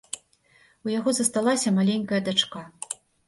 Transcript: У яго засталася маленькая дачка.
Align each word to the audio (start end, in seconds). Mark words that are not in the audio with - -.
У 0.87 0.91
яго 0.93 1.13
засталася 1.19 1.75
маленькая 1.77 2.21
дачка. 2.31 2.65